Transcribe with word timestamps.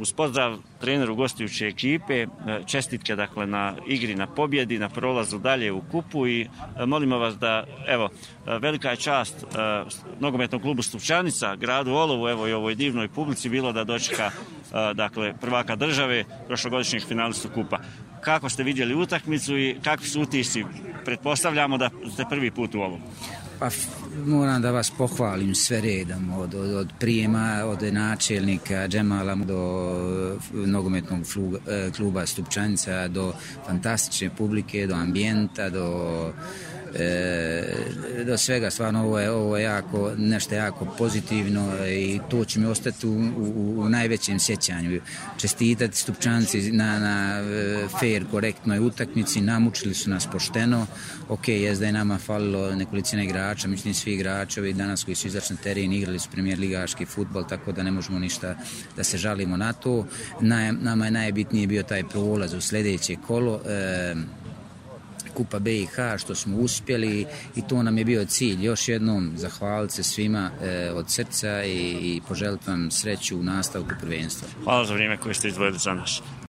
Uz 0.00 0.12
pozdrav 0.12 0.58
treneru 0.80 1.14
gostujuće 1.14 1.66
ekipe, 1.66 2.14
e, 2.14 2.26
čestitke 2.66 3.16
dakle 3.16 3.46
na 3.46 3.74
igri, 3.86 4.14
na 4.14 4.26
pobjedi, 4.26 4.78
na 4.78 4.88
prolazu 4.88 5.38
dalje 5.38 5.72
u 5.72 5.82
kupu 5.90 6.26
i 6.26 6.40
e, 6.40 6.86
molimo 6.86 7.18
vas 7.18 7.36
da, 7.38 7.64
evo, 7.86 8.08
e, 8.46 8.58
velika 8.58 8.90
je 8.90 8.96
čast 8.96 9.44
nogometnom 10.20 10.60
klubu 10.60 10.82
Stupčanica, 10.82 11.56
gradu 11.56 11.92
Olovu, 11.92 12.28
evo 12.28 12.48
i 12.48 12.52
ovoj 12.52 12.74
divnoj 12.74 13.08
publici 13.08 13.48
bilo 13.48 13.72
da 13.72 13.84
dočeka 13.84 14.30
dakle 14.94 15.34
prvaka 15.40 15.76
države, 15.76 16.24
prošlogodišnjih 16.46 17.04
finalistu 17.04 17.48
kupa. 17.54 17.78
Kako 18.20 18.48
ste 18.48 18.62
vidjeli 18.62 18.94
utakmicu 18.94 19.58
i 19.58 19.76
kakvi 19.84 20.06
su 20.06 20.22
utisci? 20.22 20.64
Pretpostavljamo 21.04 21.78
da 21.78 21.90
ste 22.12 22.24
prvi 22.30 22.50
put 22.50 22.74
u 22.74 22.80
Olovu. 22.80 23.00
Pa 23.60 23.68
moram 24.26 24.62
da 24.62 24.70
vas 24.70 24.90
pohvalim 24.90 25.54
sve 25.54 25.80
redom, 25.80 26.32
od, 26.32 26.54
od, 26.54 26.70
od 26.70 26.88
prijema, 27.00 27.62
od 27.64 27.82
načelnika 27.82 28.88
Džemala 28.88 29.34
do 29.34 29.60
nogometnog 30.52 31.26
fluga, 31.26 31.58
e, 31.68 31.90
kluba 31.96 32.26
Stupčanica, 32.26 33.08
do 33.08 33.32
fantastične 33.66 34.30
publike, 34.36 34.86
do 34.86 34.94
ambijenta, 34.94 35.70
do 35.70 36.32
e, 36.94 38.24
do 38.24 38.38
svega 38.38 38.70
stvarno 38.70 39.04
ovo 39.04 39.18
je, 39.18 39.30
ovo 39.30 39.56
je 39.56 39.62
jako, 39.62 40.12
nešto 40.16 40.54
jako 40.54 40.84
pozitivno 40.98 41.86
i 41.86 42.20
to 42.30 42.44
će 42.44 42.60
mi 42.60 42.66
ostati 42.66 43.06
u, 43.06 43.10
u, 43.10 43.74
u 43.78 43.88
najvećem 43.88 44.40
sjećanju. 44.40 45.00
Čestitati 45.36 45.96
stupčanci 45.96 46.72
na, 46.72 46.98
na 46.98 47.40
e, 47.40 47.88
fair, 48.00 48.24
korektnoj 48.30 48.78
utakmici 48.78 49.40
namučili 49.40 49.94
su 49.94 50.10
nas 50.10 50.28
pošteno. 50.32 50.86
Ok, 51.28 51.48
jes 51.48 51.78
da 51.78 51.86
je 51.86 51.92
nama 51.92 52.18
falilo 52.18 52.74
nekolicina 52.74 53.22
igrača 53.22 53.68
mislim 53.68 53.94
svi 53.94 54.12
igrači 54.14 54.60
ovi 54.60 54.72
danas 54.72 55.04
koji 55.04 55.14
su 55.14 55.26
izašli 55.26 55.56
na 55.56 55.62
teren 55.62 55.92
igrali 55.92 56.18
su 56.18 56.28
premijer 56.32 56.58
ligaški 56.58 57.06
futbol 57.06 57.44
tako 57.48 57.72
da 57.72 57.82
ne 57.82 57.90
možemo 57.90 58.18
ništa 58.18 58.54
da 58.96 59.04
se 59.04 59.18
žalimo 59.18 59.56
na 59.56 59.72
to. 59.72 60.06
Na, 60.40 60.72
nama 60.72 61.04
je 61.04 61.10
najbitnije 61.10 61.66
bio 61.66 61.82
taj 61.82 62.08
prolaz 62.08 62.54
u 62.54 62.60
sljedeće 62.60 63.16
kolo 63.26 63.60
e, 63.66 64.14
Kupa 65.40 65.58
BiH 65.58 65.96
što 66.18 66.34
smo 66.34 66.56
uspjeli 66.56 67.26
i 67.56 67.62
to 67.68 67.82
nam 67.82 67.98
je 67.98 68.04
bio 68.04 68.24
cilj. 68.24 68.64
Još 68.64 68.88
jednom 68.88 69.32
zahvaliti 69.36 69.94
se 69.94 70.02
svima 70.02 70.50
e, 70.62 70.90
od 70.94 71.10
srca 71.10 71.64
i, 71.64 71.90
i 71.90 72.20
poželiti 72.28 72.70
vam 72.70 72.90
sreću 72.90 73.38
u 73.38 73.42
nastavku 73.42 73.90
prvenstva. 74.00 74.48
Hvala 74.64 74.84
za 74.84 74.94
vrijeme 74.94 75.16
koje 75.16 75.34
ste 75.34 75.48
izdvojili 75.48 75.78
za 75.78 75.94
nas. 75.94 76.22